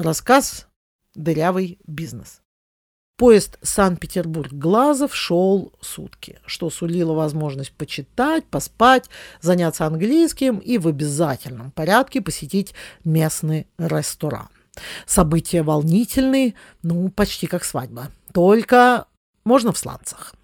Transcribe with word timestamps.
Рассказ 0.00 0.66
«Дырявый 1.14 1.78
бизнес». 1.86 2.40
Поезд 3.18 3.58
Санкт-Петербург-Глазов 3.60 5.14
шел 5.14 5.74
сутки, 5.82 6.38
что 6.46 6.70
сулило 6.70 7.12
возможность 7.12 7.72
почитать, 7.72 8.46
поспать, 8.46 9.10
заняться 9.42 9.84
английским 9.84 10.56
и 10.56 10.78
в 10.78 10.88
обязательном 10.88 11.70
порядке 11.70 12.22
посетить 12.22 12.72
местный 13.04 13.66
ресторан. 13.76 14.48
События 15.04 15.62
волнительные, 15.62 16.54
ну, 16.82 17.10
почти 17.10 17.46
как 17.46 17.62
свадьба. 17.62 18.08
Только 18.32 19.04
можно 19.44 19.70
в 19.74 19.76
сланцах. 19.76 20.34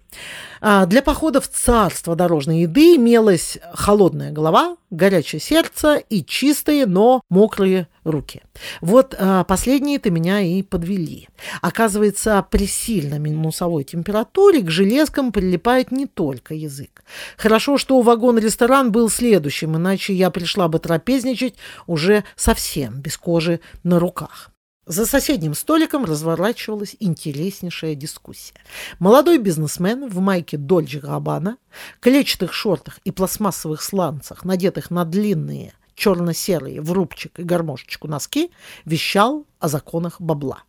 А, 0.61 0.85
для 0.85 1.01
похода 1.01 1.41
в 1.41 1.47
царство 1.47 2.15
дорожной 2.15 2.61
еды 2.61 2.95
имелась 2.95 3.57
холодная 3.73 4.31
голова, 4.31 4.77
горячее 4.89 5.39
сердце 5.39 5.95
и 5.95 6.23
чистые, 6.23 6.85
но 6.85 7.21
мокрые 7.29 7.87
руки. 8.09 8.41
Вот 8.81 9.15
а, 9.17 9.43
последние-то 9.43 10.09
меня 10.09 10.41
и 10.41 10.61
подвели. 10.61 11.29
Оказывается, 11.61 12.45
при 12.49 12.65
сильно 12.65 13.19
минусовой 13.19 13.83
температуре 13.83 14.61
к 14.61 14.69
железкам 14.69 15.31
прилипает 15.31 15.91
не 15.91 16.05
только 16.05 16.53
язык. 16.53 17.03
Хорошо, 17.37 17.77
что 17.77 18.01
вагон-ресторан 18.01 18.91
был 18.91 19.09
следующим, 19.09 19.75
иначе 19.75 20.13
я 20.13 20.29
пришла 20.29 20.67
бы 20.67 20.79
трапезничать 20.79 21.55
уже 21.85 22.23
совсем 22.35 23.01
без 23.01 23.17
кожи 23.17 23.59
на 23.83 23.99
руках. 23.99 24.51
За 24.87 25.05
соседним 25.05 25.53
столиком 25.53 26.05
разворачивалась 26.05 26.95
интереснейшая 27.01 27.93
дискуссия. 27.93 28.55
Молодой 28.99 29.37
бизнесмен 29.37 30.07
в 30.07 30.19
майке 30.21 30.55
Дольче 30.55 30.99
Габбана, 30.99 31.57
клетчатых 31.99 32.53
шортах 32.53 32.99
и 33.03 33.11
пластмассовых 33.11 33.81
сланцах, 33.81 34.45
надетых 34.45 34.89
на 34.89 35.03
длинные 35.03 35.73
черно-серые 35.97 36.79
в 36.79 36.93
рубчик 36.93 37.39
и 37.39 37.43
гармошечку 37.43 38.07
носки, 38.07 38.51
вещал 38.85 39.45
о 39.59 39.67
законах 39.67 40.21
бабла. 40.21 40.63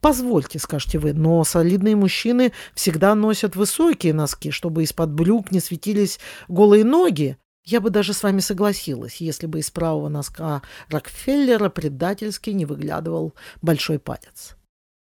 Позвольте, 0.00 0.58
скажете 0.58 0.98
вы, 0.98 1.12
но 1.12 1.44
солидные 1.44 1.94
мужчины 1.94 2.52
всегда 2.74 3.14
носят 3.14 3.54
высокие 3.54 4.12
носки, 4.12 4.50
чтобы 4.50 4.82
из-под 4.82 5.12
брюк 5.12 5.52
не 5.52 5.60
светились 5.60 6.18
голые 6.48 6.84
ноги, 6.84 7.36
я 7.64 7.80
бы 7.80 7.90
даже 7.90 8.12
с 8.12 8.24
вами 8.24 8.40
согласилась, 8.40 9.20
если 9.20 9.46
бы 9.46 9.60
из 9.60 9.70
правого 9.70 10.08
носка 10.08 10.62
Рокфеллера 10.88 11.68
предательски 11.68 12.50
не 12.50 12.66
выглядывал 12.66 13.34
большой 13.60 14.00
палец. 14.00 14.56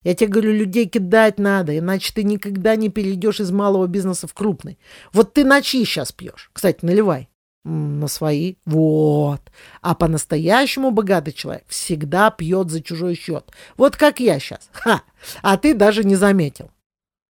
Я 0.05 0.15
тебе 0.15 0.31
говорю, 0.31 0.53
людей 0.53 0.87
кидать 0.87 1.41
надо, 1.41 1.77
иначе 1.77 2.13
ты 2.15 2.23
никогда 2.23 2.77
не 2.77 2.91
перейдешь 2.91 3.41
из 3.41 3.51
малого 3.51 3.89
бизнеса 3.89 4.29
в 4.29 4.35
крупный. 4.35 4.79
Вот 5.13 5.35
ты 5.35 5.45
на 5.45 5.61
чьи 5.63 5.85
сейчас 5.85 6.13
пьешь? 6.13 6.51
Кстати, 6.53 6.85
наливай. 6.85 7.29
На 7.69 8.07
свои. 8.07 8.55
Вот. 8.65 9.43
А 9.81 9.97
по-настоящему 9.97 10.93
богатый 10.93 11.33
человек 11.33 11.65
всегда 11.67 12.31
пьет 12.31 12.71
за 12.71 12.81
чужой 12.81 13.17
счет. 13.17 13.51
Вот 13.77 13.97
как 13.97 14.21
я 14.21 14.39
сейчас. 14.39 14.71
Ха! 14.73 15.03
А 15.43 15.57
ты 15.57 15.75
даже 15.75 16.05
не 16.05 16.15
заметил. 16.15 16.71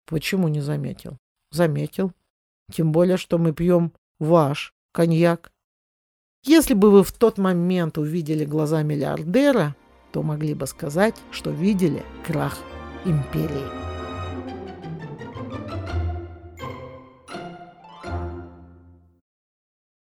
Почему 0.05 0.49
не 0.49 0.61
заметил? 0.61 1.17
Заметил. 1.53 2.13
Тем 2.71 2.93
более, 2.93 3.17
что 3.17 3.39
мы 3.39 3.55
пьем 3.55 3.93
ваш 4.19 4.75
коньяк. 4.93 5.51
Если 6.45 6.75
бы 6.75 6.91
вы 6.91 7.03
в 7.03 7.13
тот 7.13 7.39
момент 7.39 7.97
увидели 7.97 8.45
глаза 8.45 8.83
миллиардера, 8.83 9.75
то 10.13 10.23
могли 10.23 10.53
бы 10.53 10.67
сказать, 10.67 11.15
что 11.31 11.51
видели 11.51 12.05
крах 12.27 12.59
империи. 13.07 13.96